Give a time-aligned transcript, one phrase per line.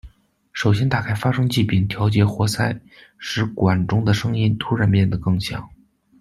[0.51, 2.75] 首先打开发声器并调节活塞，
[3.19, 5.69] 使管中的声音突然变得更响。